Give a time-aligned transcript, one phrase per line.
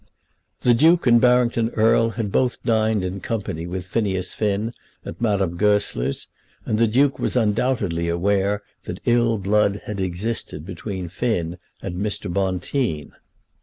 [0.61, 4.73] The Duke and Barrington Erle had both dined in company with Phineas Finn
[5.05, 6.25] at Madame Goesler's,
[6.65, 12.33] and the Duke was undoubtedly aware that ill blood had existed between Finn and Mr.
[12.33, 13.11] Bonteen.